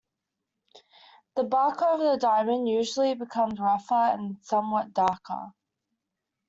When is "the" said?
1.35-1.43, 2.03-2.17